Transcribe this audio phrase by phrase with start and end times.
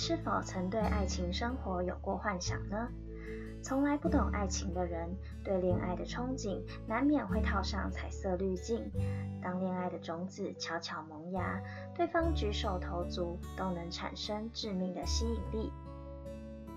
[0.00, 2.88] 是否曾对爱情生活有过幻想呢？
[3.60, 5.10] 从来不懂爱情的人，
[5.42, 8.88] 对恋爱的憧憬难免会套上彩色滤镜。
[9.42, 11.60] 当恋爱的种子悄悄萌芽，
[11.96, 15.72] 对方举手投足都能产生致命的吸引力。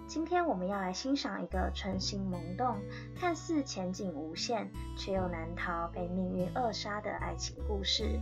[0.08, 2.76] 今天我们要来欣赏一个春心萌动、
[3.16, 4.68] 看似前景无限，
[4.98, 8.20] 却又难逃被命运扼杀的爱情故事。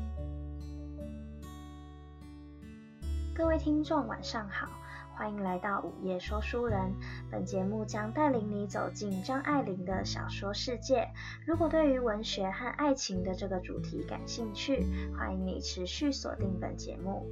[3.34, 4.68] 各位听众，晚上好。
[5.20, 6.96] 欢迎来到午夜说书人。
[7.30, 11.10] 本节目将带领你走进张爱玲的小说世界。
[11.46, 14.86] 如果对于文学和爱情的这个主题感兴趣，
[15.18, 17.28] 欢迎你持续锁定本节目。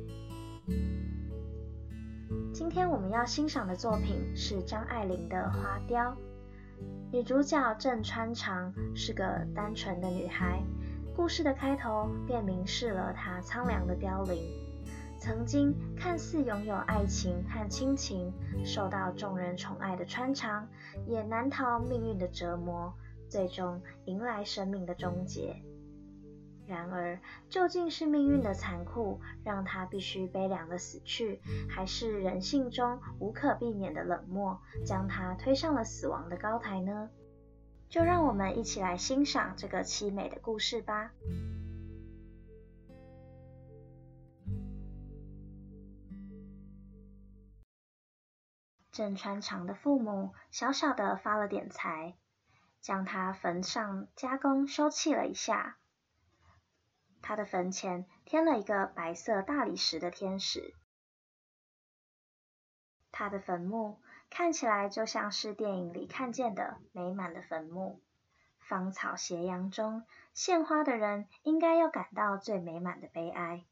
[2.54, 6.12] 今天我们要欣赏的作品是张爱玲的《花雕》。
[7.14, 10.61] 女主角郑川长是个单纯的女孩，
[11.16, 14.67] 故事的开头便明示了她苍凉的凋零。
[15.20, 18.32] 曾经看似拥有爱情和亲情，
[18.64, 20.68] 受到众人宠爱的川长，
[21.06, 22.94] 也难逃命运的折磨，
[23.28, 25.62] 最终迎来生命的终结。
[26.68, 37.10] 然而，究竟是命运的残酷，让他必须悲凉的死去，还是人性中无可避免的冷漠，将他推上了死亡的高台呢？
[37.90, 41.12] 就让我们一起来欣赏这个凄美的故事吧。
[48.98, 52.16] 郑川长的父母小小的发了点财，
[52.81, 55.78] 将他坟上加工修葺了一下。
[57.22, 60.73] 他的坟前添了一个白色大理石的天使。
[63.12, 68.02] 他的坟墓看起来就像是电影里看见的美满的坟墓，
[68.58, 73.64] 芳草斜阳中，献花的人应该要感到最美满的悲哀。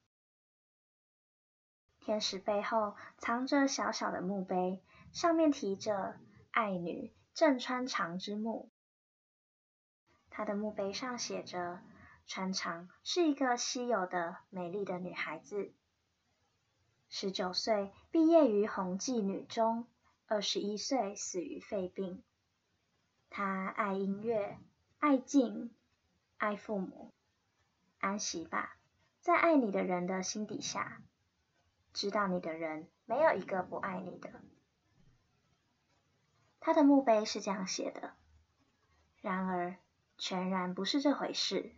[1.97, 4.83] 天使背后藏着小小的墓碑。
[5.15, 6.19] 上面提着
[6.51, 8.69] “爱女郑川长之墓”，
[10.29, 11.79] 她的墓碑上写着
[12.27, 15.71] ：“川长是一个稀有的美丽的女孩子，
[17.07, 19.87] 十九岁毕业于弘济女中，
[20.27, 22.21] 二十一岁死于肺病。
[23.29, 24.59] 她爱音乐，
[24.99, 25.73] 爱静，
[26.35, 27.13] 爱父母。
[27.99, 28.75] 安息吧，
[29.21, 31.01] 在爱你的人的心底下，
[31.93, 34.29] 知道你的人没有一个不爱你的。”
[36.65, 38.15] 他的墓碑是这样写的，
[39.21, 39.75] 然而
[40.17, 41.75] 全然不是这回事。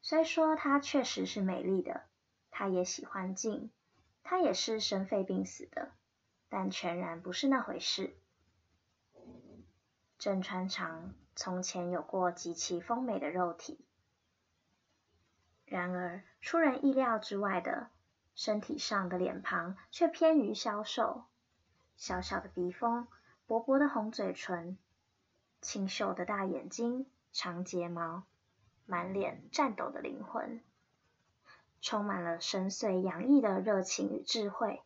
[0.00, 2.04] 虽说她确实是美丽的，
[2.50, 3.70] 她也喜欢静，
[4.22, 5.92] 她也是生肺病死的，
[6.48, 8.16] 但全然不是那回事。
[10.16, 13.84] 郑川长从前有过极其丰美的肉体，
[15.66, 17.90] 然而出人意料之外的，
[18.34, 21.26] 身体上的脸庞却偏于消瘦。
[21.96, 23.06] 小小的鼻峰，
[23.46, 24.76] 薄薄的红嘴唇，
[25.60, 28.24] 清秀的大眼睛，长睫毛，
[28.86, 30.60] 满脸颤抖的灵魂，
[31.80, 34.82] 充满了深邃洋溢的热情与智慧。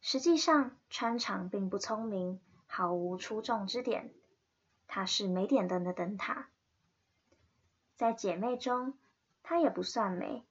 [0.00, 4.12] 实际上，川长并不聪明，毫无出众之点。
[4.86, 6.48] 她是没点灯的灯塔。
[7.96, 8.94] 在姐妹中，
[9.42, 10.44] 她也不算美，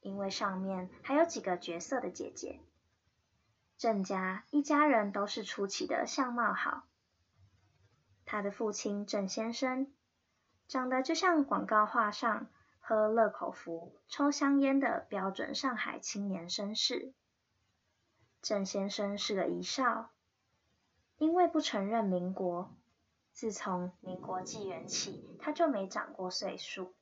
[0.00, 2.60] 因为上面还有几个绝色的姐姐。
[3.78, 6.84] 郑家一家人都是出奇的相貌好。
[8.24, 9.92] 他的父亲郑先生
[10.66, 12.46] 长得就像广告画上
[12.80, 17.12] 喝乐口福、抽香烟的标准上海青年绅士。
[18.42, 20.10] 郑先生是个遗少，
[21.18, 22.74] 因为不承认民国，
[23.32, 26.94] 自从民国纪元起，他就没长过岁数。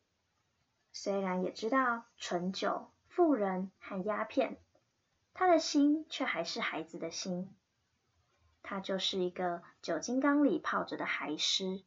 [0.92, 4.58] 虽然也知道醇酒、富人和鸦片。
[5.34, 7.52] 他的心却还是孩子的心，
[8.62, 11.82] 他就是一个酒精缸里泡着的孩狮。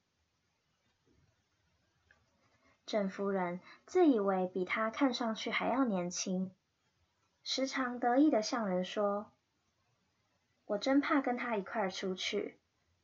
[2.85, 6.51] 郑夫人自以为比他看上去还要年轻，
[7.43, 9.31] 时常得意地向人说
[10.67, 12.59] ：“我真怕跟他一块儿出去，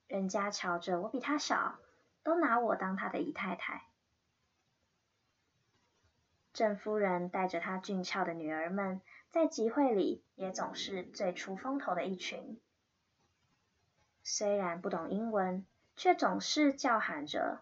[0.07, 1.79] 人家瞧着我比他小，
[2.21, 3.85] 都拿我当他的姨太太。”
[6.53, 9.01] 郑夫人带着她俊俏的女儿们，
[9.33, 12.61] 在集会里也总是最出风头的一群。
[14.21, 15.65] 虽然不懂英文，
[15.95, 17.59] 却总是叫喊着：“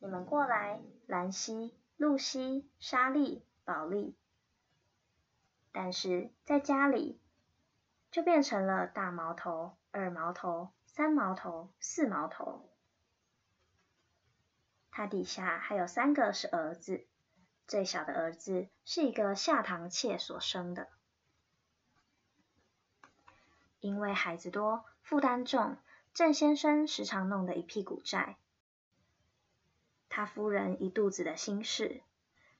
[0.00, 4.16] 你们过来，兰西、露西、莎莉、宝莉。”
[5.70, 7.20] 但是在家里，
[8.10, 12.68] 就变成了大毛头、二毛头、三毛头、四毛头。
[14.90, 17.06] 他底下还有三个是儿子。
[17.70, 20.88] 最小的儿子是一个下堂妾所生的。
[23.78, 25.76] 因为孩子多，负担重，
[26.12, 28.38] 郑先生时常弄得一屁股债。
[30.08, 32.02] 他夫人一肚子的心事，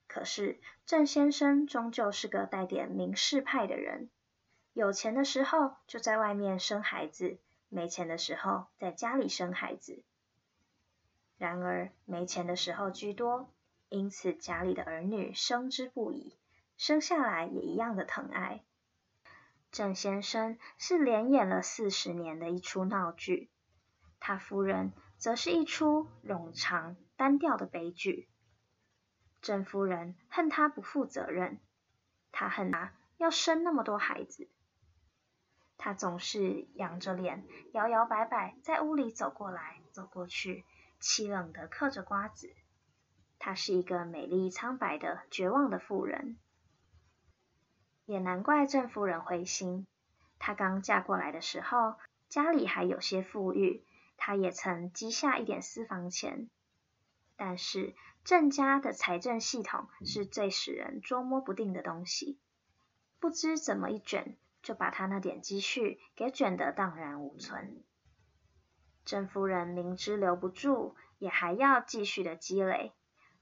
[0.07, 4.09] 可是郑先生终究是个带点名士派的人，
[4.71, 7.37] 有钱的时候就在外面生孩子，
[7.67, 10.03] 没钱的时候在家里生孩子。
[11.37, 13.49] 然而没钱的时候居多，
[13.91, 16.37] 因此家里的儿女生之不已，
[16.77, 18.63] 生下来也一样的疼爱。
[19.69, 23.51] 郑先生是连演了四十年的一出闹剧，
[24.21, 26.95] 他夫人则是一出冗长。
[27.17, 28.29] 单调的悲剧。
[29.41, 31.59] 郑夫人恨他不负责任，
[32.31, 34.49] 她恨他要生那么多孩子。
[35.77, 40.63] 她总是仰着脸，摇摇摆摆在屋里走过来走过去，
[41.01, 42.55] 凄冷地嗑着瓜子。
[43.43, 46.37] 她是一个美丽苍白的绝望的妇人。
[48.05, 49.87] 也难怪郑夫人灰心。
[50.37, 51.95] 她刚嫁过来的时候，
[52.29, 53.83] 家里还有些富裕，
[54.15, 56.51] 她也曾积下一点私房钱。
[57.35, 62.37] 但是郑家的财政系统是最使人捉摸不定的东西，
[63.19, 67.83] 不知怎么一卷，就把她那点积蓄给卷得荡然无存。
[69.03, 72.93] 郑夫人明知留不住，也还要继续的积累。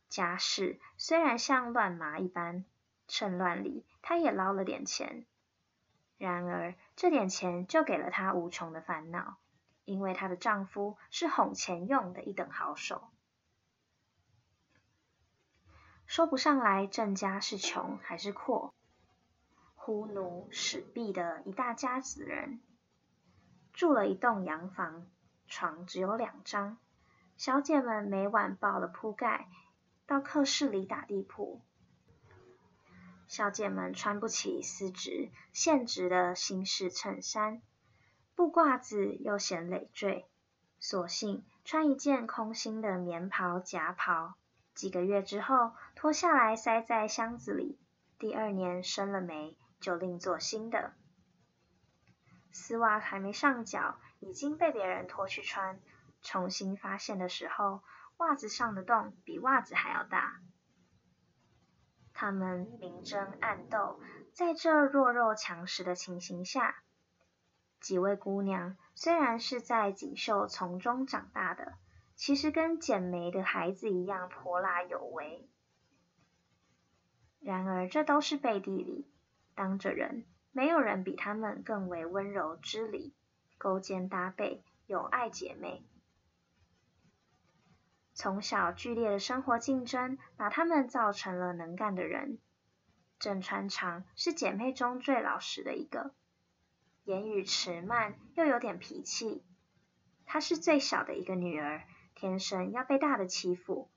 [0.10, 2.66] 家事虽然像乱麻一般，
[3.08, 5.26] 趁乱里她也捞了点钱。
[6.18, 9.38] 然而这点钱就给了她无穷的烦恼，
[9.86, 13.10] 因为她的丈夫是哄钱用的一等好手。
[16.06, 18.74] 说不上来郑家是穷还是阔，
[19.76, 22.60] 呼奴使婢的一大家子人，
[23.74, 25.08] 住了一栋洋房，
[25.48, 26.80] 床只有两张，
[27.38, 29.48] 小姐们每晚抱了铺盖
[30.10, 31.62] 到客室里打地铺。
[33.28, 37.62] 小姐们穿不起丝质线质的新式衬衫，
[38.34, 40.26] 布褂子又嫌累赘，
[40.80, 44.34] 索性穿一件空心的棉袍夹袍。
[44.74, 47.78] 几个月之后，脱下来塞在箱子里。
[48.18, 50.94] 第二年生了霉，就另做新的。
[52.52, 55.80] 丝袜还没上脚，已经被别人脱去穿。
[56.24, 57.82] 重新发现的时候，
[58.20, 60.40] 袜子上的洞比袜子还要大。
[62.14, 64.00] 他们明争暗斗，
[64.32, 66.84] 在这弱肉强食的情形下，
[67.82, 71.74] 几位姑娘虽然是在锦绣丛中长大的。
[72.16, 75.48] 其实跟捡煤的孩子一样泼辣有为，
[77.40, 79.10] 然而这都是背地里，
[79.56, 83.16] 当着人，没有人比他们更为温柔知礼，
[83.58, 85.89] 勾肩搭背，友爱姐妹。
[88.20, 92.38] 从小剧烈的生活竞争，把他们造成了能干的人。
[93.18, 96.14] 郑川长是姐妹中最老实的一个，
[97.06, 99.46] 言语迟慢，又有点脾气。
[100.26, 101.84] 她是最小的一个女儿。
[102.14, 103.90] 天生要被大的欺负，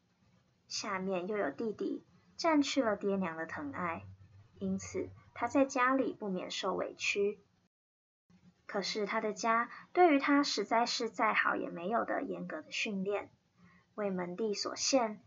[0.68, 4.04] 下面又有弟弟，占去了爹娘的疼爱，
[4.60, 7.40] 因此她在家里不免受委屈。
[8.66, 13.28] 可是他的家对于他实在是再好也没有的严格的训练，
[13.94, 15.20] 为门第所限。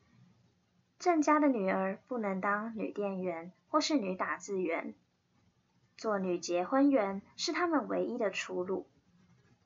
[0.99, 4.95] 郑家的女儿不能当女店员或是女打字员，
[5.97, 8.87] 做女结婚员是他们唯一的出路，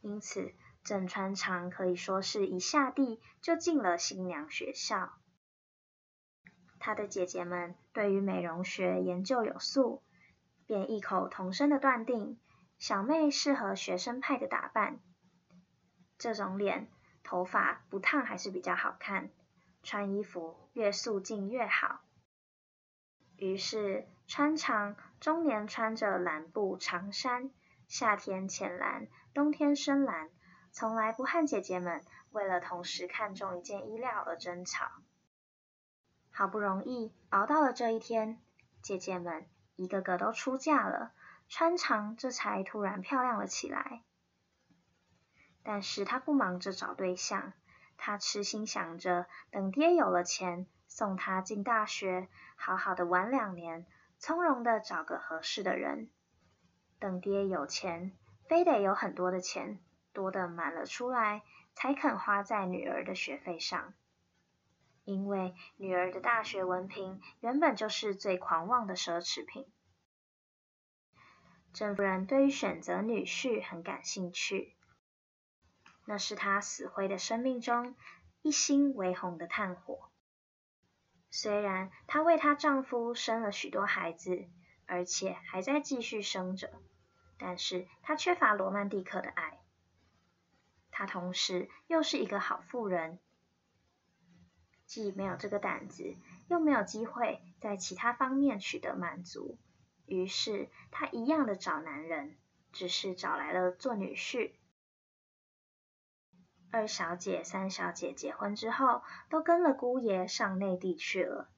[0.01, 0.53] 因此。
[0.81, 5.13] 郑川长可以说是一下地就进了新娘学校。
[6.79, 10.01] 他的姐姐们对于美容学研究有素，
[10.65, 12.39] 便异口同声的断定
[12.79, 14.99] 小妹适合学生派的打扮。
[16.17, 16.89] 这种脸，
[17.29, 19.29] 头发不烫还是比较好看，
[19.83, 22.01] 穿衣服越素净越好。
[23.37, 27.51] 于是穿长中年穿着蓝布长衫，
[27.87, 30.31] 夏天浅蓝，冬天深蓝。
[30.71, 34.89] 从来不和姐姐们为了同时看中一件衣料而争吵。
[36.31, 38.41] 好不容易熬到了这一天，
[38.81, 39.45] 姐姐们
[39.75, 41.11] 一个个都出嫁了，
[41.47, 44.01] 穿长这才突然漂亮了起来。
[45.63, 47.53] 但是他不忙着找对象，
[47.97, 53.85] 他痴心想着等爹有了钱，送他进大学，好好的玩两年，
[54.17, 56.09] 从容的找个合适的人。
[56.99, 58.11] 等爹有钱，
[58.47, 59.79] 非得有很多的钱。
[60.11, 61.43] 多的满了出来，
[61.75, 63.93] 才肯花在女儿的学费上。
[65.05, 69.71] 因为女儿的大学文凭原本就是最狂妄的奢侈品。
[71.73, 74.75] 郑夫人对于选择女婿很感兴趣，
[76.09, 77.95] 那是她死灰的生命中
[78.41, 80.09] 一星微红的炭火。
[81.29, 84.49] 虽然她为她丈夫生了许多孩子，
[84.87, 86.71] 而且还在继续生着，
[87.37, 89.59] 但是她缺乏罗曼蒂克的爱。
[90.89, 93.19] 她同时又是一个好妇人，
[94.87, 96.15] 既没有这个胆子，
[96.47, 99.59] 又没有机会在其他方面取得满足，
[100.07, 102.35] 于是她一样的找男人，
[102.71, 104.53] 只是找来了做女婿。
[106.71, 111.49] 二小姐、三小姐结婚之后，都跟了姑爷上内地去了。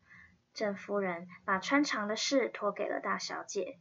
[0.53, 3.79] 郑夫人把穿肠的事托给了大小姐。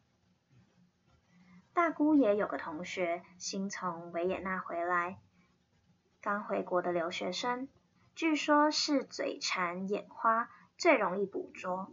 [1.73, 5.21] 大姑爷有个同学新从维也纳回来，
[6.21, 7.69] 刚回国的留学生，
[8.15, 11.93] 据说是嘴馋眼花，最容易捕捉。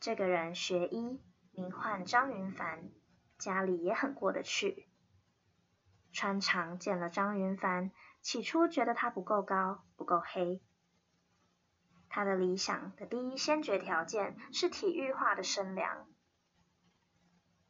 [0.00, 1.20] 这个人学医，
[1.52, 2.90] 名唤张云凡，
[3.38, 4.88] 家里也很过得去。
[6.14, 7.90] 穿肠见了张云帆，
[8.22, 10.62] 起初觉得他不够高，不够黑。
[12.08, 16.06] 他的理想的第一先决条件是体育化的身量。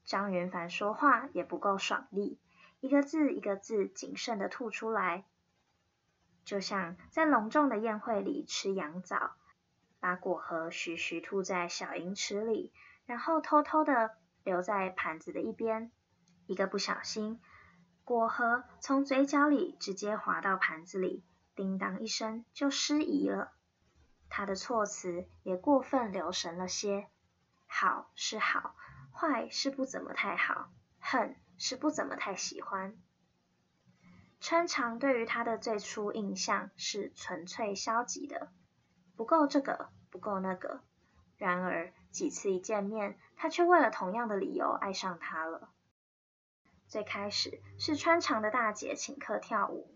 [0.04, 2.38] 张云帆说话也不够爽利，
[2.80, 5.24] 一个字一个字谨慎的吐出来，
[6.44, 9.36] 就像在隆重的宴会里吃羊枣，
[10.00, 12.74] 把果核徐徐吐在小银池里，
[13.06, 15.90] 然后偷偷的留在盘子的一边，
[16.46, 17.40] 一个不小心。
[18.04, 21.24] 果核从嘴角里直接滑到盘子里，
[21.56, 23.52] 叮当一声就失仪了。
[24.28, 27.08] 他的措辞也过分留神了些。
[27.66, 28.76] 好是好，
[29.10, 30.68] 坏是不怎么太好，
[31.00, 32.94] 恨是不怎么太喜欢。
[34.38, 38.52] 穿肠对于他的最初印象是纯粹消极的，
[39.16, 40.82] 不够这个，不够那个。
[41.38, 45.70] 然而几次一见面，他却为了同样的理由爱上他了。
[46.94, 49.92] 最开始是穿长的大姐请客跳舞，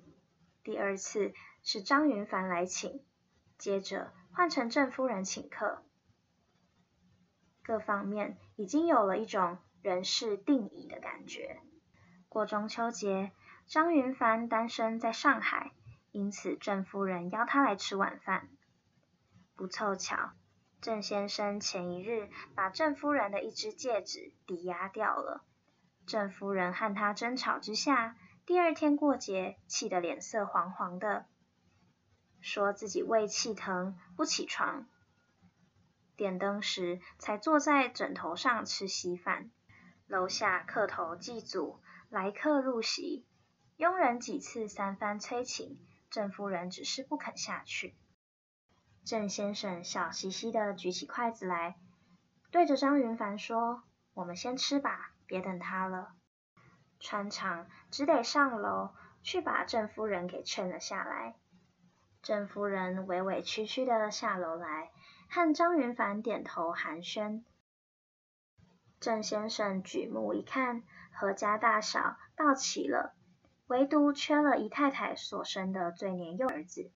[0.64, 3.04] 第二次是张云帆来请，
[3.56, 5.84] 接着换成郑夫人请客，
[7.62, 11.60] 各方面已经有了一种人事定矣的感觉。
[12.28, 13.30] 过中秋节，
[13.68, 15.70] 张云帆单身在上海，
[16.10, 18.48] 因此郑夫人邀他来吃晚饭。
[19.54, 20.32] 不凑巧，
[20.80, 25.44] 郑先生前一日把郑夫人的一只戒指抵押掉了。
[26.08, 31.26] 郑夫人和他争吵之下，第二天过节，气得脸色黄黄的，
[32.40, 34.88] 说自己胃气疼，不起床。
[36.16, 39.50] 点灯时，才坐在枕头上吃稀饭。
[40.06, 43.26] 楼下客头祭祖，来客入席，
[43.76, 47.94] 佣人几次三番催请，郑夫人只是不肯下去。
[49.04, 51.76] 郑先生笑嘻嘻的举起筷子来，
[52.50, 53.82] 对着张云帆说
[54.14, 56.14] ：“我们先吃吧。”别等他了，
[56.98, 61.36] 穿肠只得上楼去把郑夫人给劝了下来。
[62.22, 64.90] 郑夫人委委屈屈的下楼来，
[65.28, 67.44] 和张云帆点头寒暄。
[68.98, 70.82] 郑先生举目一看，
[71.14, 73.14] 阖家大小到齐了，
[73.66, 76.90] 唯独缺了姨太太所生的最年幼儿子，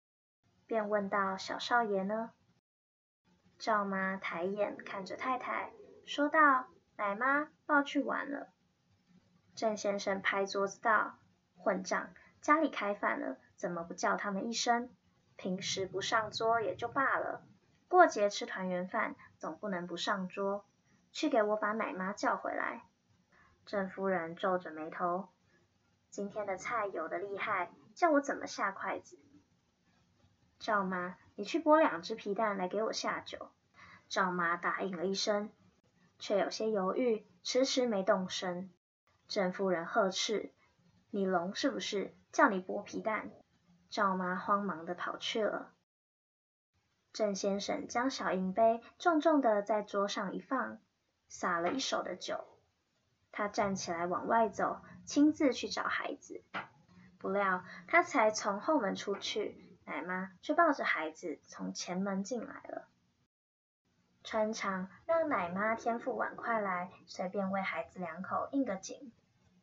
[0.66, 2.30] 便问道：“小少爷呢？”
[3.58, 5.72] 赵妈抬眼看着太太，
[6.06, 6.66] 说道。
[6.96, 8.48] 奶妈抱去玩了。
[9.54, 11.18] 郑先生拍桌子道
[11.56, 12.14] ：“混账！
[12.40, 14.90] 家里开饭了，怎么不叫他们一声？
[15.36, 17.44] 平时不上桌也就罢了，
[17.88, 20.64] 过节吃团圆饭总不能不上桌。
[21.12, 22.84] 去给我把奶妈叫回来。”
[23.66, 25.28] 郑夫人皱着眉头
[26.10, 29.18] ：“今天的菜油得厉害，叫我怎么下筷子？”
[30.58, 33.50] 赵妈，你去剥两只皮蛋来给我下酒。
[34.08, 35.50] 赵妈答应了一声。
[36.22, 38.70] 却有些犹豫，迟迟没动身。
[39.26, 40.52] 郑夫人呵斥
[41.10, 42.14] ：“你聋是不是？
[42.30, 43.32] 叫你剥皮蛋！”
[43.90, 45.72] 赵妈慌忙地跑去了。
[47.12, 50.78] 郑先生将小银杯重重地在桌上一放，
[51.26, 52.44] 洒了一手的酒。
[53.32, 56.44] 他站起来往外走，亲自去找孩子。
[57.18, 62.86] 不料他才从后门出去，奶妈却抱着孩子从前门进来了。
[64.24, 69.12] 穿肠让奶妈添副碗筷来，随便喂孩子两口应个景。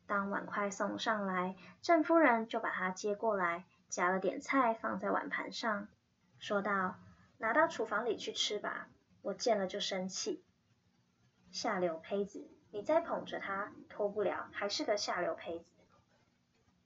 [0.05, 5.87] 当碗筷送上来，郑夫人就把它接过来，夹了点菜放在碗盘上，
[6.39, 6.95] 说道
[7.37, 8.87] ：“拿到厨房里去吃吧，
[9.21, 10.43] 我见了就生气。
[11.51, 15.71] 下流胚子，你再捧着它，脱不了，还是个下流胚子。”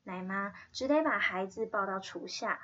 [0.03, 2.59] 奶妈只得把孩子抱到厨下，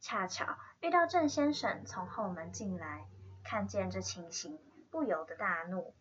[0.00, 3.04] 恰巧遇到郑先生从后门进来。
[3.50, 5.94] 看见这情形，不由得大怒。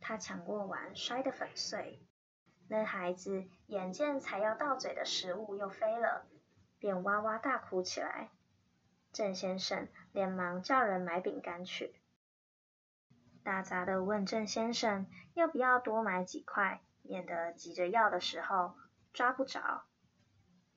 [0.00, 2.06] 他抢过碗，摔得粉碎。
[2.68, 6.26] 那孩子眼见才要到嘴的食物又飞了，
[6.78, 8.28] 便哇哇大哭起来。
[9.14, 11.94] 郑先生连忙叫人买饼干去，
[13.42, 18.74] 打杂的问郑先生要不要多买几块，免得急着要的时候
[19.14, 19.86] 抓不着。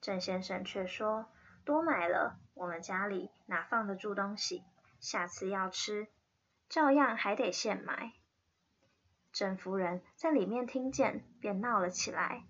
[0.00, 1.26] 郑先生却说
[1.66, 4.64] ：“多买了，我们家里哪放得住东西？
[5.00, 6.08] 下次要吃，
[6.68, 8.12] 照样还得现买。”
[9.32, 12.44] 郑夫人在里面听见，便闹了起来：“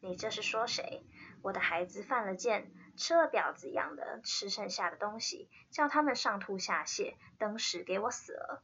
[0.00, 1.04] 你这是说谁？
[1.42, 8.62] 我的孩子犯了贱，吃了婊子一样的吃剩下的东西，叫他们上吐下泻，登时给我死了！”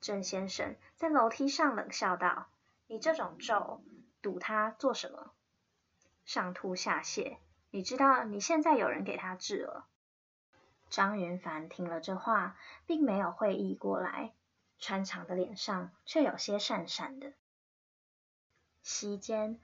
[0.00, 2.48] 郑先生在楼梯上冷笑道
[2.86, 3.82] ：“你这种咒，
[4.22, 5.32] 赌他做什么？
[6.24, 7.38] 上吐下泻，
[7.70, 9.86] 你知道你现在有人给他治了。”
[10.90, 14.32] 张云帆听了这话，并没有会意过来。
[14.78, 17.32] 穿肠的脸上却有些讪讪的。
[18.82, 19.58] 席间，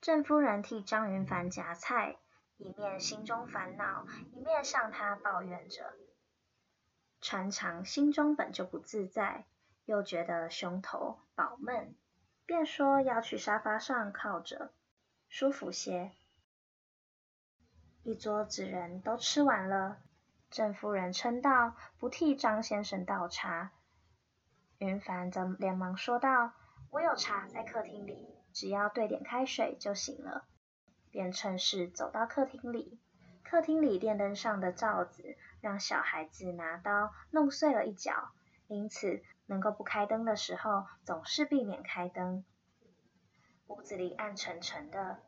[0.00, 2.16] 郑夫人替张云帆夹菜，
[2.56, 5.94] 一面心中烦恼，一面向他抱怨着。
[7.20, 9.46] 穿肠心中本就不自在，
[9.84, 11.94] 又觉得胸头饱闷，
[12.44, 14.72] 便说要去沙发上靠着，
[15.28, 16.10] 舒服些。
[18.02, 19.98] 一桌子人都吃完了，
[20.50, 23.72] 郑夫人称道：“不替张先生倒茶。”
[24.78, 26.52] 云帆则连忙说道
[26.90, 30.44] ：“我有茶在客厅里，只要兑点开水就行了。”
[31.10, 32.98] 便趁势走到客厅里。
[33.42, 38.30] 客厅里电灯上的罩子让小孩子拿刀弄碎了一角，
[38.66, 42.44] 因此能够不开灯的时候，总是避免开灯。
[43.68, 45.22] 屋子里暗沉沉的，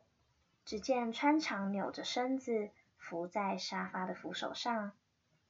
[0.65, 4.91] 只见穿长扭着身子伏在沙发的扶手上，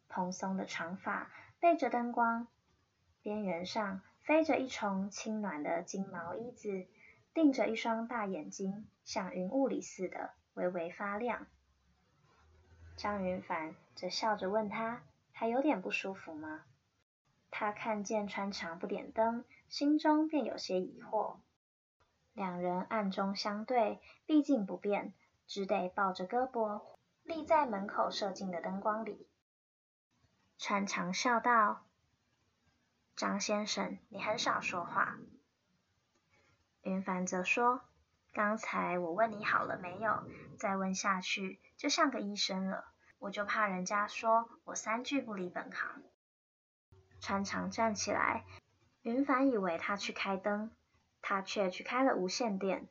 [0.09, 2.47] 蓬松的长发背着灯光。
[3.21, 6.87] 边缘上飞着一丛轻暖的金毛衣子，
[7.33, 11.47] 瞪着一双大眼睛，像云雾里似的微微发亮。
[12.97, 16.65] 张云帆则笑着问他：“还有点不舒服吗？”
[17.49, 21.37] 他看见穿肠不点灯，心中便有些疑惑。
[22.33, 25.13] 两人暗中相对，毕竟不便，
[25.47, 26.81] 只得抱着胳膊
[27.23, 29.28] 立在门口射进的灯光里。
[30.61, 31.85] 穿肠笑道。
[33.15, 35.17] 张先生，你很少说话。
[36.81, 37.81] 云帆则说
[38.33, 46.03] ：“刚才我问你好了没有，再问下去就像个医生了，我就怕人家说我三句不离本行。”
[47.21, 48.43] 穿肠站起来，
[49.01, 50.71] 云帆以为他去开灯，
[51.21, 52.85] 他却去开了无线电。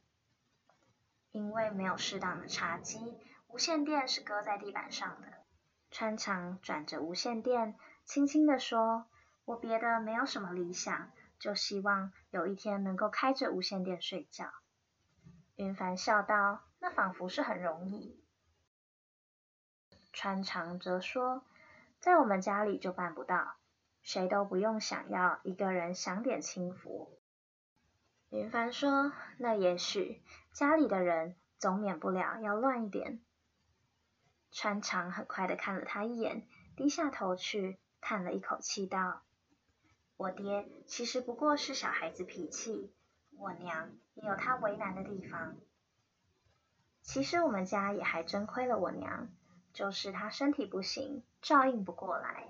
[1.33, 5.38] 因为没有适当的茶几，无线电是搁在地板上的。
[5.91, 9.07] 穿肠转着无线电，轻轻地说。
[9.45, 14.53] 我别的没有什么理想，就希望有一天能够开着无线电睡觉。
[15.57, 18.23] 云帆笑道：“那仿佛是很容易。”
[20.13, 21.45] 穿肠则说
[21.99, 23.57] ：“在我们家里就办不到，
[24.03, 27.19] 谁都不用想要一个人享点清福。”
[28.29, 30.23] 云帆说：“那也许
[30.53, 33.23] 家里的人总免不了要乱一点。”
[34.51, 39.23] 穿肠很快的看了他一眼，低下头去，叹了一口气道。
[40.17, 42.93] 我爹其实不过是小孩子脾气，
[43.37, 45.57] 我娘也有她为难的地方。
[47.03, 49.29] 其实我们家也还真亏了我娘，
[49.73, 52.49] 就是她身体不行，照应不过来。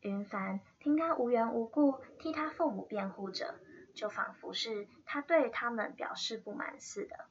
[0.00, 3.54] 云帆听他无缘无故替他父母辩护着，
[3.94, 7.26] 就仿佛是他对他们表示不满似的。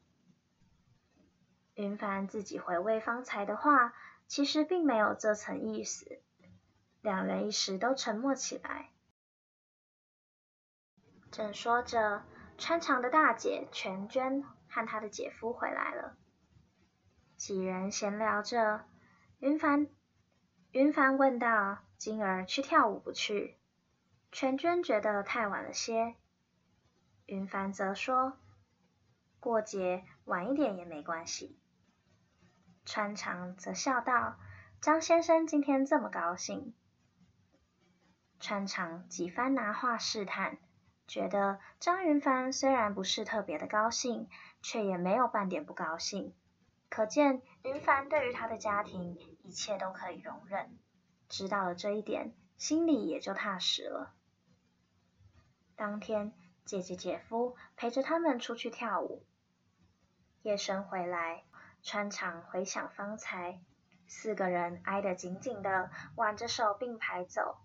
[1.81, 3.95] 云帆自己回味方才的话，
[4.27, 6.21] 其实并没有这层意思。
[7.01, 8.91] 两人一时都沉默起来。
[11.31, 12.21] 正说着，
[12.59, 16.15] 穿肠的大姐全娟和她的姐夫回来了。
[17.35, 18.85] 几人闲聊着，
[19.39, 19.87] 云帆
[20.73, 23.57] 云帆问道：“今儿去跳舞不去？”
[24.31, 26.15] 全娟觉得太晚了些。
[27.25, 28.37] 云帆则说
[29.41, 31.57] ：“过节晚一点也没关系。”
[32.85, 34.37] 穿肠则笑道
[34.81, 36.73] ：“张先生今天这么高兴。”
[38.39, 40.57] 穿肠几番拿话试探。
[41.07, 44.29] 觉得张云帆虽然不是特别的高兴，
[44.61, 46.33] 却也没有半点不高兴。
[46.89, 50.77] 可见云帆对于他的家庭一切都可以容忍。
[51.27, 54.13] 知道了这一点，心里也就踏实了。
[55.75, 59.25] 当天，姐姐姐夫陪着他们出去跳舞。
[60.43, 61.43] 夜深回来，
[61.83, 63.59] 穿肠回想方才，
[64.07, 67.57] 四个人挨得紧紧的，挽着手并排走。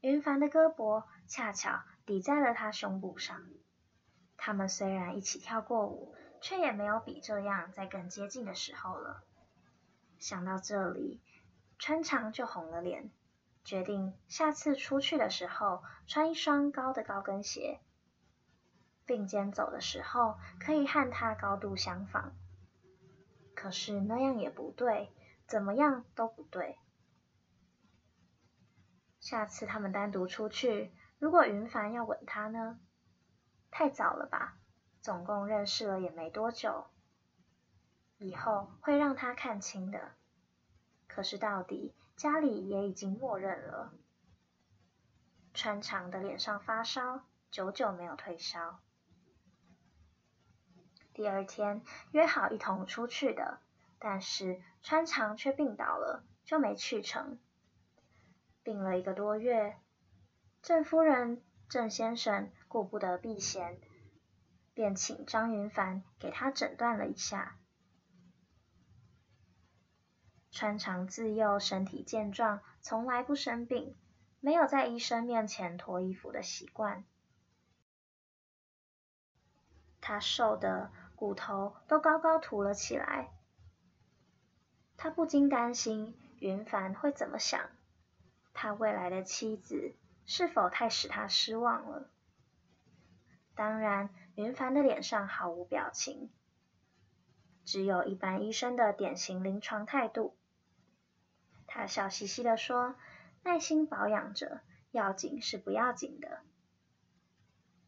[0.00, 3.40] 云帆的胳膊恰巧抵在了他胸部上。
[4.36, 9.22] 他们虽然一起跳过舞，却也没有比这样再更接近的时候了。
[10.18, 11.22] 想到这里，
[11.78, 13.12] 穿肠就红了脸，
[13.62, 17.78] 决定下次出去的时候穿一双高的高跟鞋。
[19.04, 22.32] 并肩走的时候可以和他高度相仿。
[23.62, 25.12] 可是那样也不对，
[25.46, 26.80] 怎么样都不对。
[29.20, 32.80] 下次他们单独出去，如果云帆要吻他呢？
[33.70, 34.58] 太早了吧，
[35.00, 36.86] 总共认识了也没多久。
[38.18, 40.16] 以后会让他看清的。
[41.06, 43.94] 可是到底家里也已经默认了。
[45.54, 47.20] 川长的脸上发烧，
[47.52, 48.80] 久久没有退烧。
[51.14, 53.60] 第二天约好一同出去的，
[53.98, 57.38] 但是川长却病倒了，就没去成。
[58.62, 59.76] 病了一个多月，
[60.62, 63.78] 郑夫人、郑先生顾不得避嫌，
[64.72, 67.58] 便请张云帆给他诊断了一下。
[70.50, 73.96] 川长自幼身体健壮，从来不生病，
[74.40, 77.04] 没有在医生面前脱衣服的习惯。
[80.00, 83.30] 他瘦的骨头都高高凸了起来。
[84.96, 87.70] 他不禁担心云帆会怎么想，
[88.52, 89.94] 他未来的妻子
[90.26, 92.08] 是否太使他失望了？
[93.54, 96.30] 当然，云帆的脸上毫无表情，
[97.64, 100.36] 只有一般医生的典型临床态度。
[101.66, 102.94] 他笑嘻嘻地说
[103.42, 106.40] ：“耐心保养着，要紧是不要紧的。”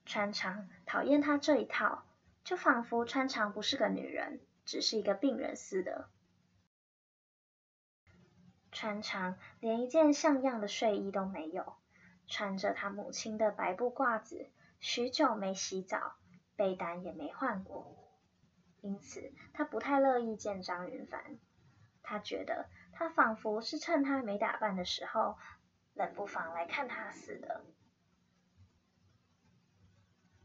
[0.05, 2.05] 川长讨厌他这一套。
[2.45, 6.09] 就仿佛穿长不是个女人，只是一个病人似的。
[8.71, 11.77] 穿长连一件像样的睡衣都没有，
[12.27, 16.17] 穿着他母亲的白布褂子，许久没洗澡，
[16.55, 17.97] 被单也没换过。
[18.83, 21.39] 因此，他不太乐意见张云帆。
[22.03, 25.39] 他觉得他仿佛是趁他没打扮的时候，
[25.95, 27.65] 冷不防来看他似的。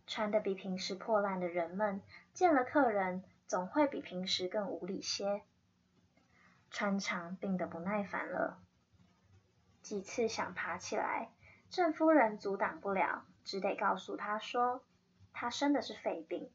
[0.10, 2.02] 穿得比平时破烂的人们，
[2.34, 5.44] 见了客人总会比平时更无礼些。
[6.72, 8.58] 穿长病得不耐烦了，
[9.84, 11.30] 几次想爬起来，
[11.70, 14.84] 郑夫人阻挡不了，只得告诉他说，
[15.32, 16.50] 他生的是肺病。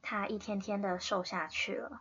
[0.00, 2.00] 他一天天的瘦下去了。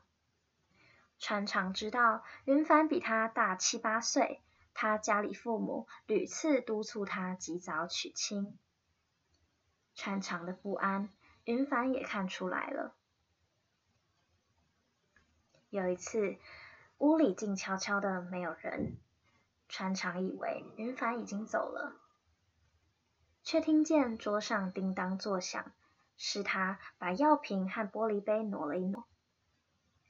[1.19, 4.41] 川长知道云帆比他大七八岁，
[4.73, 8.57] 他家里父母屡次督促他及早娶亲。
[9.95, 11.09] 川长的不安，
[11.45, 12.95] 云帆也看出来了。
[15.69, 16.37] 有一次，
[16.97, 18.97] 屋里静悄悄的，没有人。
[19.69, 21.95] 穿长以为云帆已经走了，
[23.43, 25.71] 却听见桌上叮当作响，
[26.15, 29.05] 是他把药瓶和玻璃杯挪了一挪。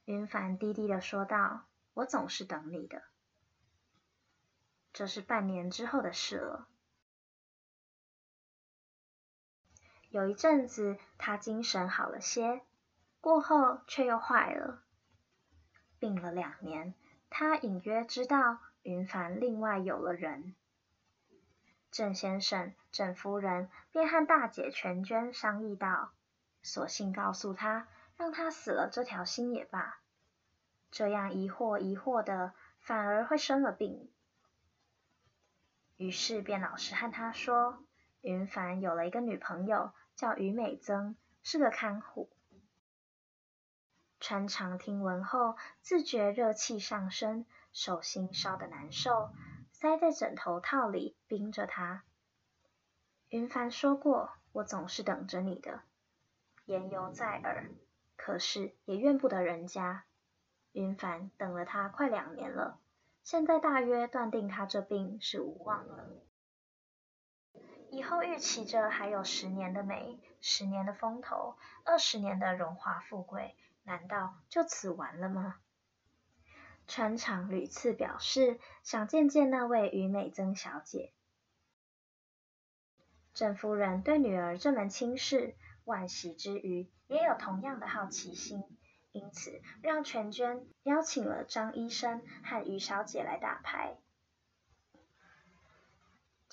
[0.04, 3.04] 云帆低低的说道：“我总是等你的。”
[4.91, 6.67] 这是半年之后的事了。
[10.13, 12.62] 有一阵子，他精神好了些，
[13.19, 14.84] 过后却又坏了。
[15.97, 16.93] 病了两年，
[17.32, 20.54] 他隐约知道云帆另外有了人。
[21.89, 26.12] 郑先生、郑夫人便和大姐全娟商议道
[26.62, 29.97] ：“索性告诉他，让他死了这条心也罢。
[30.91, 34.12] 这样疑惑疑惑的，反而会生了病。”
[35.97, 37.84] 于是便老实和他说
[38.21, 42.30] ：“云帆有了一个女朋友。”叫于美增，是个看护。
[44.19, 49.34] 川长听闻后，自觉热气上升，手心烧得难受，
[49.71, 52.04] 塞在枕头套里，冰着他。
[53.30, 55.82] 云帆说过，我总是等着你的，
[56.65, 57.71] 言犹在耳，
[58.15, 60.06] 可是也怨不得人家。
[60.71, 62.80] 云帆等了他快两年了，
[63.23, 66.10] 现在大约断定他这病是无望了。
[67.93, 75.58] 以后预期着还有十年的美，十年的风头，二十年的荣华富贵，难道就此完了吗？
[76.88, 81.13] 川长屡次表示想见见那位于美增小姐。
[83.36, 88.63] 郑夫人对女儿这门亲事，惋惜之余，也有同样的好奇心，
[89.12, 93.99] 因此让全娟邀请了张医生和于小姐来打牌。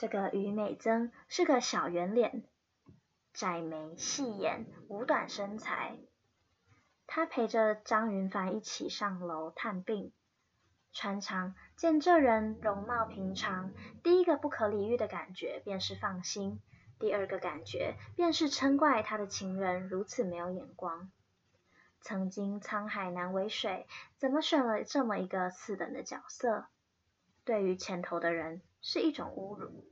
[0.00, 2.42] 这个于美增是个小圆脸，
[3.34, 5.98] 窄眉细眼，五短身材。
[7.06, 10.10] 她陪着张云帆一起上楼探病。
[10.94, 16.62] 川长见这人容貌平常，第一个不可理喻的感觉便是放心，
[16.98, 21.10] 第二个感觉便是嗔怪他的情人如此没有眼光。
[22.00, 23.86] 曾经沧海难为水，
[24.16, 26.68] 怎么选了这么一个次等的角色？
[27.44, 29.89] 对于前头的人是一种侮辱。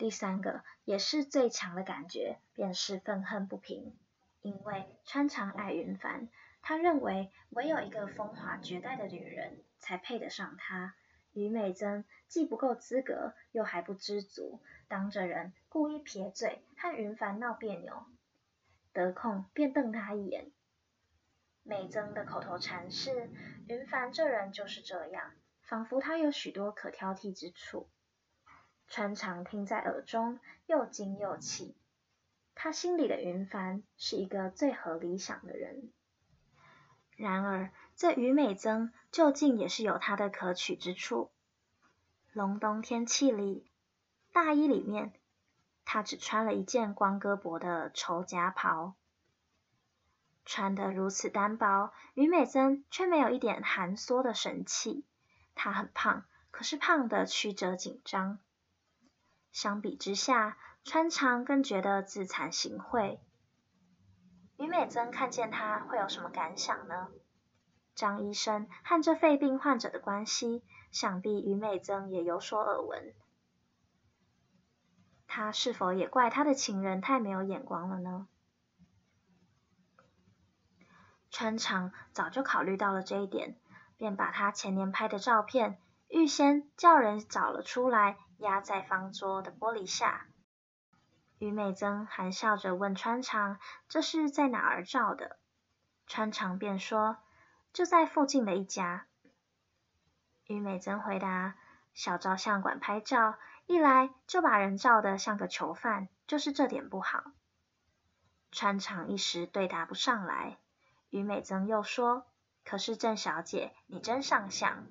[0.00, 3.94] 第三个也是最强的感觉，便是愤恨不平。
[4.40, 6.30] 因为穿肠爱云帆，
[6.62, 10.94] 他认为唯有一个风华绝代的女人才配得上他。
[11.32, 18.06] 于美珍既不够资格，又还不知足，当着人故意撇嘴，和云帆闹别扭，
[18.94, 20.50] 得空便瞪他一眼。
[21.62, 23.28] 美珍的口头禅是
[23.68, 27.90] ：“云帆这人就是这样。”仿佛他有许多可挑剔之处。
[28.90, 31.76] 川长听在耳中，又惊又气。
[32.56, 35.92] 他心里的云帆是一个最合理想的人。
[37.16, 41.30] 然而，这于美增究竟也是有他的可取之处。
[42.32, 43.64] 隆冬天气里，
[44.32, 45.12] 大衣里面，
[45.84, 48.96] 他只穿了一件光胳膊的绸夹袍。
[50.44, 55.04] 穿得如此单薄，于美增却没有一点寒缩的神气。
[55.54, 58.40] 他很胖，可是胖得曲折紧张。
[59.52, 63.18] 相比之下，川长更觉得自惭形秽。
[64.56, 67.08] 于美珍看见他会有什么感想呢？
[67.94, 73.14] 张医生和这肺病患者的关系，想必于美珍也有所耳闻。
[75.26, 78.26] 他是否也怪他的情人太没有眼光了呢？
[81.30, 83.56] 川长早就考虑到了这一点，
[83.96, 90.26] 便把他前年拍的照片预先叫人找了出来，压在方桌的玻璃下。
[91.38, 95.38] 于美珍含笑着问川长：“这是在哪儿照的？”
[96.06, 97.16] 川长便说
[97.72, 99.06] ：“就在附近的一家。”
[100.46, 101.54] 于美珍回答
[101.94, 107.22] ：“小照相馆拍照，一来就把人照得像个囚犯，就是这点不好。”
[108.52, 110.58] 川长一时对答不上来。
[111.08, 112.26] 于美珍又说
[112.64, 114.86] ：“可是郑小姐，你真上相。”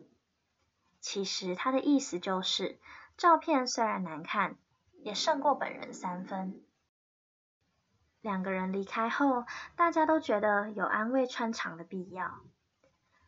[1.02, 2.80] 其实他的意思就是，
[3.19, 4.55] 照片虽然难看，
[5.03, 6.63] 也胜过本人三分。
[8.21, 9.43] 两个人离开后，
[9.75, 12.39] 大家都觉得有安慰穿肠的必要。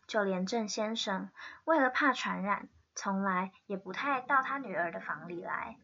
[0.07, 1.29] 就连郑先生，
[1.65, 5.77] 为了怕传染，从来也不太到他女儿的房里来，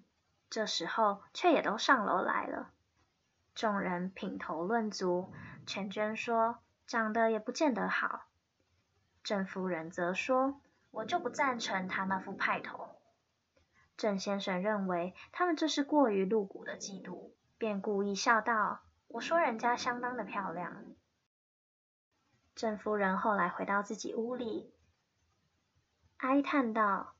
[0.50, 2.70] 这时候却也都上楼来了。
[3.56, 5.34] 众人品头论足，
[5.66, 6.60] 全娟说。
[6.86, 8.28] 长得也不见得好，
[9.22, 12.88] 郑夫人则说：“我就不赞成他那副派头。”
[13.98, 20.86] 郑先生认为他们这是过于露骨的嫉妒，便故意笑道：“我说人家相当的漂亮。”
[22.56, 24.72] 郑夫人后来回到自己屋里，
[26.18, 27.16] 哀叹道：“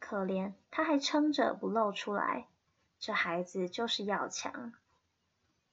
[0.00, 2.48] 可怜，他还撑着不露出来，
[2.98, 4.72] 这孩子就是要强。”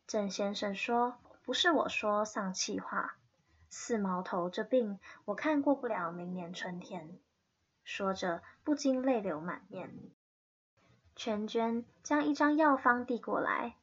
[0.06, 1.18] 郑先生说。
[1.46, 3.18] 不是我说丧气话，
[3.70, 7.20] 四毛头这病我看过不了明年春天。
[7.84, 9.94] 说着不禁泪流满面。
[11.16, 13.76] 全娟将一张药方递过来，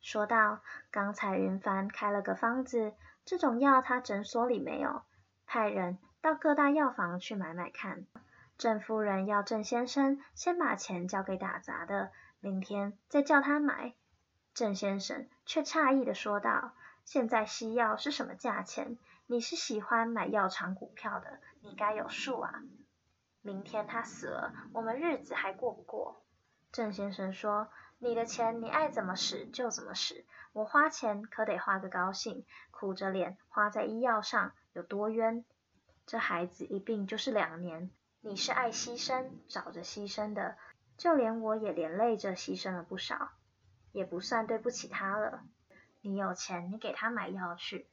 [0.00, 5.02] 说道：“刚才云帆开了个方子，这种药他诊所里没有，
[5.46, 8.06] 派人到各大药房去买买看。
[8.58, 13.94] 郑夫人要郑先生先把钱交给打杂的，明天再叫他买。”
[14.52, 16.72] 郑先生却诧异地说道。
[17.04, 18.96] 现在西药是什么价钱？
[19.26, 22.62] 你是喜欢买药厂股票的，你该有数啊。
[23.42, 26.19] 明天他死了，我们日子还过不过？
[26.72, 35.44] 郑先生说：“你的钱你爱怎么使就怎么使，我花钱可得花个高兴，苦着脸花在医药上有多冤？
[36.06, 40.56] 这孩子一病就是两年，你是爱牺牲找着牺牲的，
[40.96, 43.32] 就连我也连累着牺牲了不少，
[43.92, 45.42] 也不算对不起他了。”
[46.02, 47.86] 你有钱，你给他买药去。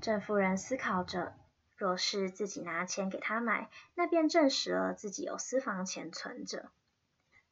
[0.00, 1.34] 郑夫人思考着，
[1.76, 6.70] 若是自己拿钱给他买，那便证实了自己有私房钱存着。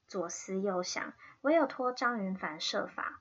[0.07, 3.21] 左思右想，唯有托张云帆设法。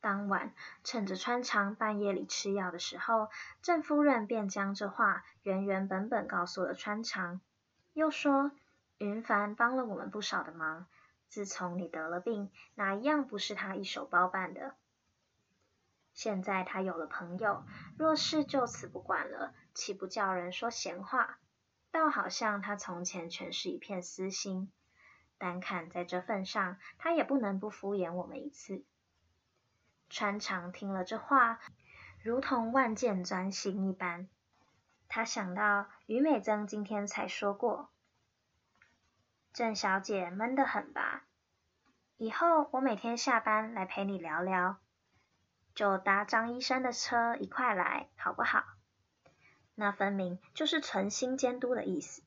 [0.00, 3.28] 当晚，趁着川长半夜里吃药的时候，
[3.60, 7.40] 郑夫人便将这话原原本本告诉了川长，
[7.92, 8.52] 又说
[8.96, 10.86] ：“云帆帮了我们不少的忙，
[11.28, 14.74] 自从你得了病，哪一样不是他一手包办的？”
[16.14, 17.64] 现在他有了朋友，
[17.98, 21.38] 若是就此不管了，岂不叫人说闲话？
[21.90, 24.72] 倒好像他从前全是一片私心。
[25.40, 28.84] 单看在这份上，他也不能不敷衍我们一次。
[30.10, 31.58] 川长听了这话，
[32.22, 34.28] 如同万箭钻心一般。
[35.08, 37.88] 他想到于美增今天才说过，
[39.54, 41.24] 郑小姐闷得很吧？
[42.18, 44.76] 以后我每天下班来陪你聊聊。
[45.74, 48.64] 就搭张医生的车一块来，好不好？
[49.74, 52.22] 那分明就是存心监督的意思。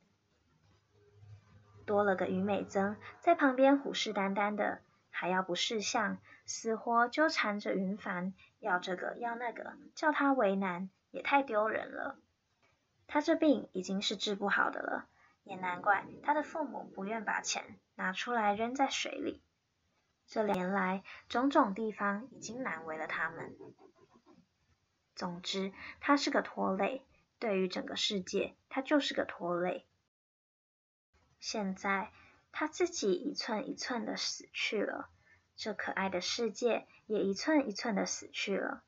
[1.86, 12.18] 多了个余美增在旁边虎视眈眈的，还要不识相，死活纠缠着云帆，要这个要那个，叫他为难，也太丢人了。
[13.08, 15.06] 他这病已经是治不好的了，
[15.44, 19.42] 也难怪他的父母不愿把钱拿出来扔在水里。
[20.26, 23.56] 这两年来，种种地方已经难为了他们。
[25.16, 27.06] 总之，他是个拖累，
[27.40, 29.86] 对于整个世界，他就是个拖累。
[31.46, 32.10] 现在，
[32.54, 35.10] 他自己一寸一寸的死去了，
[35.58, 38.82] 这可爱的世界也一寸一寸的死去了。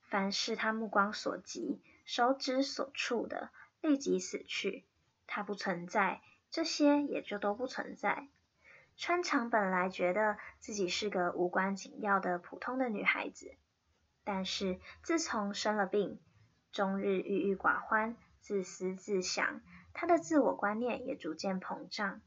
[0.00, 4.84] 凡是他目光所及、手指所触的，立即死去。
[5.26, 8.28] 他不存在，这些也就都不存在。
[8.96, 13.56] 川长本来觉得自己是个无关紧要的普通的女孩子，
[14.22, 16.20] 但是自从生了病，
[16.70, 19.60] 终日郁郁寡欢、自私自想，
[19.92, 22.20] 他的自我观念也逐渐膨胀。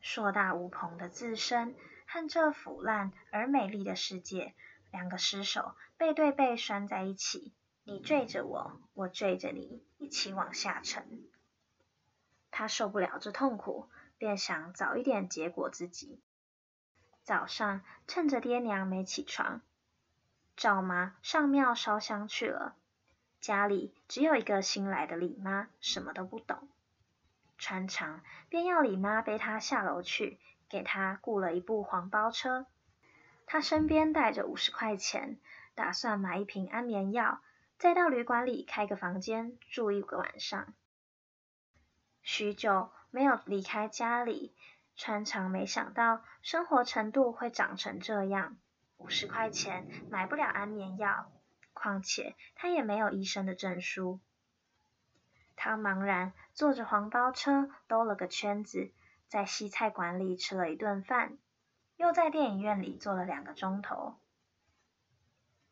[0.00, 4.54] 硕大无朋的自身和这腐烂而美丽的世界。
[4.90, 7.52] 两个尸首背对背拴在一起，
[7.84, 11.28] 你坠着我，我坠着你，一起往下沉。
[12.50, 13.88] 他受不了这痛苦，
[14.18, 16.20] 便想早一点结果自己。
[17.22, 19.60] 早上趁着爹娘没起床，
[20.56, 22.74] 赵妈上庙烧香去了。
[23.40, 26.68] 家里只有一个新来的李妈，什么都不懂。
[27.58, 32.66] 川长便要李妈背他下楼去，给他雇了一部黄包车。
[33.46, 35.38] 他身边带着五十块钱，
[35.74, 37.40] 打算买一瓶安眠药，
[37.78, 40.72] 再到旅馆里开个房间住一个晚上。
[42.22, 44.54] 许久没有离开家里，
[44.96, 48.56] 川长没想到生活程度会长成这样。
[48.98, 51.32] 五十块钱买不了安眠药，
[51.72, 54.20] 况且他也没有医生的证书。
[55.56, 58.90] 他茫然坐着黄包车兜了个圈子，
[59.28, 61.36] 在西菜馆里吃了一顿饭。
[61.96, 64.14] 又在电影院里坐了两个钟头。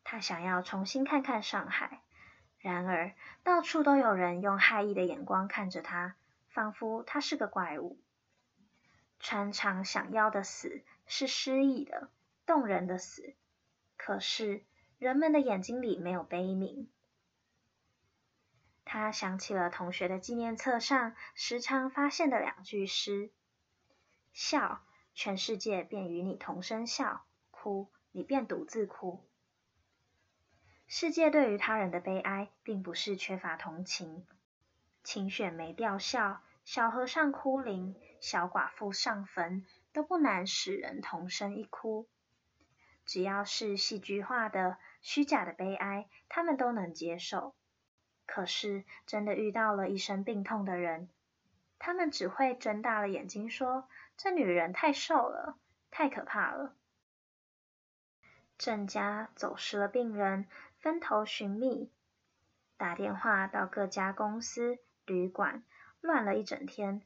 [0.03, 2.01] 他想要重新看看上海，
[2.59, 6.15] 然而到处都有人用骇异的眼光看着他，
[6.49, 7.99] 仿佛他是个怪物。
[9.19, 12.11] 川长想要的死是诗意的、
[12.45, 13.33] 动人的死，
[13.97, 14.63] 可是
[14.99, 16.85] 人们的眼睛里没有悲悯。
[18.85, 23.31] 他想起了同学的纪念册上时常发现的两句诗：
[24.33, 24.83] 笑。
[25.15, 29.27] 全世界便与你同声笑，哭，你便独自哭。
[30.87, 34.25] 世界对于他人的悲哀，并不是缺乏同情。
[35.03, 42.07] 晴雪梅吊孝，小和尚哭灵，小寡妇上坟，都不难使人同声一哭。
[43.05, 47.55] 只要是戏剧化的、虚假的悲哀，他们都能接受。
[48.25, 51.09] 可是真的遇到了一身病痛的人，
[51.79, 53.87] 他们只会睁大了眼睛说。
[54.17, 55.57] 这女人太瘦了，
[55.91, 56.75] 太可怕了。
[58.57, 60.45] 郑家走失了病人，
[60.77, 61.89] 分头寻觅，
[62.75, 65.63] 打电话到各家公司、旅馆，
[66.01, 67.01] 乱了一整天。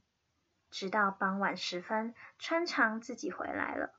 [0.71, 3.93] 直到傍晚时分，川长自己回来了。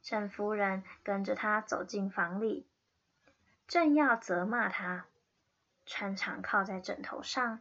[0.00, 2.68] 郑夫人跟着他走进房里，
[3.68, 5.04] 正要责骂他，
[5.84, 7.60] 川长靠在枕头上，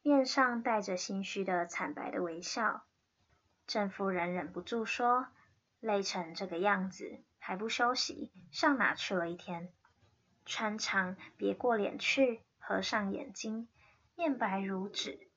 [0.00, 2.86] 面上带着心虚的惨白的微笑。
[3.66, 5.28] 郑夫人忍不住说
[5.80, 9.70] ：“累成这个样子，还不休息，上哪去了一天？”
[10.46, 13.68] 川长别过脸去，合上眼睛，
[14.16, 15.28] 面白如纸，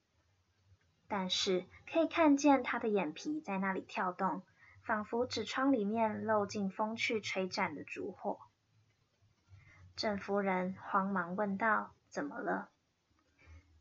[1.10, 4.44] 但是可以看见他的眼皮在那里跳动，
[4.86, 8.40] 仿佛纸窗里面漏进风去吹斩的烛火。
[9.98, 12.70] 郑夫人慌忙问道：“怎么了？”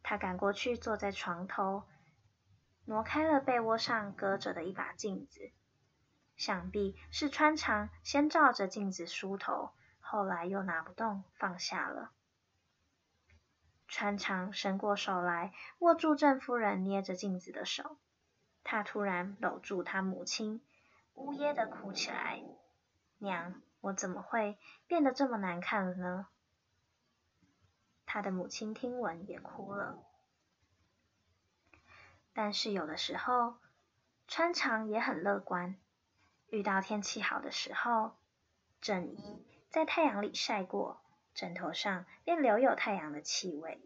[0.03, 1.83] 她赶过去，坐在床头。
[2.87, 5.53] 挪开了被窝上搁着的一把镜子，
[6.35, 12.13] 想必是川长先照着镜子梳头，后来又拿不动，放下了。
[13.87, 17.99] 川长伸过手来，握住郑夫人捏着镜子的手，
[18.65, 20.63] 他突然搂住他母亲，
[21.13, 22.43] 呜咽的哭起来
[23.19, 24.59] ：“娘，我怎么会
[24.89, 26.27] 变得这么难看了呢？”
[28.05, 29.99] 他的母亲听闻也哭了。
[32.33, 33.57] 但是有的时候，
[34.27, 35.77] 穿肠也很乐观。
[36.49, 38.17] 遇到天气好的时候，
[38.81, 41.01] 枕衣在太阳里晒过，
[41.35, 43.81] 枕头上便留有太阳的气味。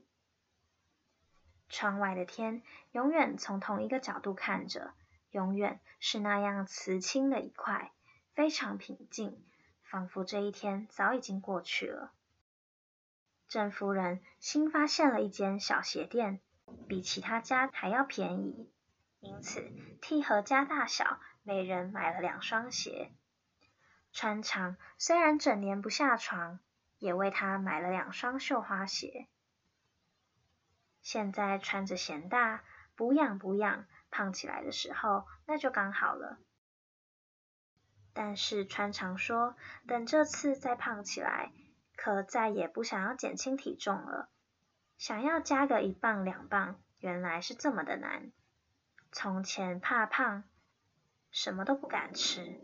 [1.69, 4.93] 窗外的天永远从同一个角度看着，
[5.31, 7.93] 永远是那样瓷青的一块，
[8.35, 9.43] 非常平静，
[9.91, 12.13] 仿佛这一天早已经过去了。
[13.49, 16.41] 郑夫人新发现了一间小鞋店。
[16.89, 18.71] 比其他家还要便宜，
[19.19, 19.69] 因此
[20.01, 23.11] 替何家大小每人买了两双鞋，
[24.13, 26.61] 穿长虽然整年不下床，
[27.01, 29.27] 也为他买了两双绣花鞋。
[31.03, 32.63] 现在穿着嫌大，
[32.95, 36.39] 补养补养，胖起来的时候，那就刚好了。
[38.13, 39.55] 但是川长说，
[39.87, 41.53] 等这次再胖起来，
[41.97, 44.29] 可再也不想要减轻体重了。
[44.99, 48.31] 想要加个一磅两磅，原来是这么的难。
[49.13, 50.45] 从前怕胖，
[51.31, 52.61] 什么都不敢吃。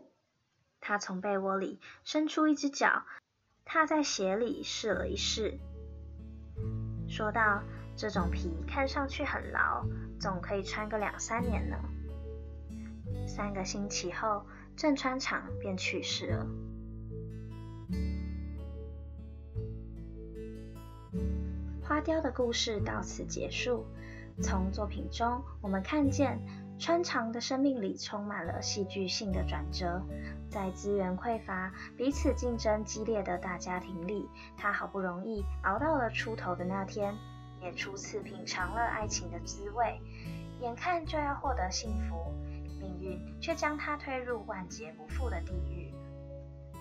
[0.79, 3.03] 他从被窝里伸出一只脚，
[3.65, 5.57] 踏在鞋里试了一试，
[7.09, 7.63] 说道
[7.97, 9.85] ：“这种皮看上去很牢，
[10.19, 11.77] 总可以穿个两三年呢。”
[13.27, 14.45] 三个星期后，
[14.77, 16.47] 郑川长便去世了。
[21.81, 23.87] 花雕的故事到此结束。
[24.39, 26.39] 从作品中，我们看见
[26.77, 29.99] 川长的生命里充满了戏剧性的转折。
[30.47, 37.15] 在资源匮乏、彼此竞争激烈的大家庭里，他好不容易熬到了出头的那天，
[37.63, 39.99] 也初次品尝了爱情的滋味。
[40.61, 42.31] 眼看就要获得幸福，
[42.79, 45.93] 命运却将他推入万劫不复的地狱。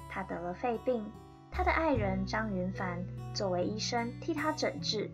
[0.09, 1.05] 他得了肺病。
[1.49, 5.11] 他的爱人张云帆作为医生替他诊治，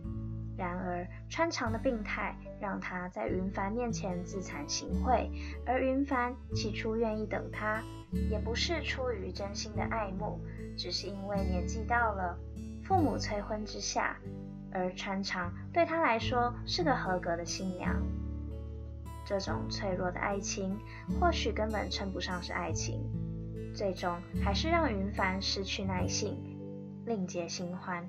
[0.56, 5.28] 然而川长的病态让他在云帆面前自惭形秽，
[5.64, 7.80] 而云帆起初愿意等他，
[8.28, 10.40] 也不是出于真心的爱慕，
[10.76, 12.36] 只是因为年纪到了，
[12.82, 14.16] 父母催婚之下，
[14.72, 17.94] 而川长对他来说是个合格的新娘。
[19.32, 20.78] 这种脆弱的爱情，
[21.18, 23.02] 或许根本称不上是爱情。
[23.74, 26.36] 最终还是让云帆失去耐性，
[27.06, 28.06] 另结新欢。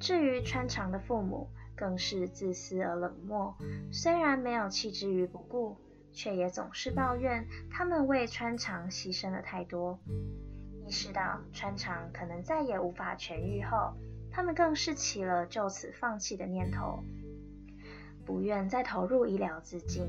[0.00, 3.54] 至于川长的父母，更是自私而冷漠。
[3.92, 5.76] 虽然没有弃之于不顾，
[6.14, 9.98] 却也总是抱怨他们为川长牺牲了太多。
[10.86, 13.92] 意识到川长可能再也无法痊愈后，
[14.30, 17.04] 他们更是起了就此放弃的念头，
[18.24, 20.08] 不愿再投入医疗资金。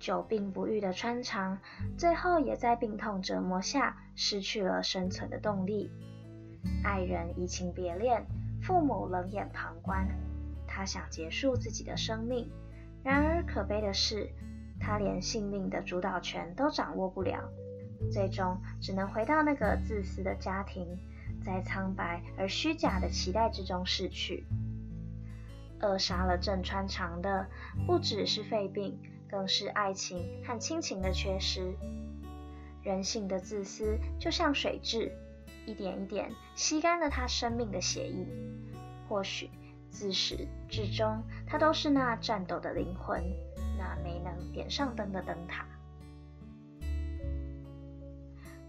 [0.00, 1.58] 久病不愈的川长，
[1.98, 5.90] 最后也在病痛折磨下失去了生存的动力。
[6.82, 8.26] 爱人移情别恋，
[8.62, 10.08] 父母冷眼旁观，
[10.66, 12.50] 他想结束自己的生命。
[13.04, 14.30] 然而可悲的是，
[14.80, 17.50] 他连性命的主导权都掌握不了，
[18.10, 20.98] 最终只能回到那个自私的家庭，
[21.44, 24.46] 在苍白而虚假的期待之中逝去。
[25.80, 27.46] 扼杀了郑川长的，
[27.86, 28.98] 不只是肺病。
[29.30, 31.72] 更是爱情和亲情的缺失，
[32.82, 35.12] 人性的自私就像水蛭，
[35.66, 38.26] 一点一点吸干了他生命的血液。
[39.08, 39.48] 或许
[39.88, 43.22] 自始至终，他都是那颤抖的灵魂，
[43.78, 45.64] 那没能点上灯的灯塔。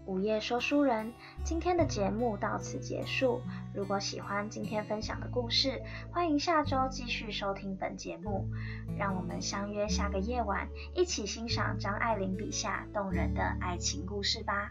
[0.04, 1.12] 午夜说书人，
[1.44, 3.40] 今天的节目到此结束。
[3.74, 8.46] 如果喜欢今天分享的故事，欢迎下周继续收听本节目。
[8.98, 14.70] 让我们相约下个夜晚，一起欣赏张爱玲笔下动人的爱情故事吧。